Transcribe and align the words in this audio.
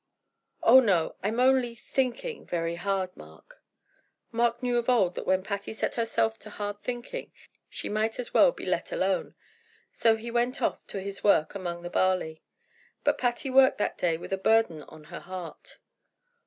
"Oh, 0.63 0.79
no; 0.79 1.13
I'm 1.21 1.39
only 1.39 1.75
thinking 1.75 2.43
very 2.47 2.73
hard, 2.73 3.15
Mark." 3.15 3.61
Mark 4.31 4.63
knew 4.63 4.79
of 4.79 4.89
old 4.89 5.13
that 5.13 5.27
when 5.27 5.43
Patty 5.43 5.73
set 5.73 5.93
herself 5.93 6.39
to 6.39 6.49
hard 6.49 6.81
thinking 6.81 7.31
she 7.69 7.87
might 7.87 8.17
as 8.17 8.33
well 8.33 8.51
be 8.51 8.65
let 8.65 8.91
alone, 8.91 9.35
so 9.91 10.15
he 10.15 10.31
went 10.31 10.59
off 10.59 10.87
to 10.87 10.99
his 11.01 11.23
work 11.23 11.53
among 11.53 11.83
the 11.83 11.89
barley. 11.91 12.41
But 13.03 13.19
Patty 13.19 13.51
worked 13.51 13.77
that 13.77 13.95
day 13.99 14.17
with 14.17 14.33
a 14.33 14.37
burden 14.37 14.81
on 14.85 15.03
her 15.03 15.19
heart. 15.19 15.77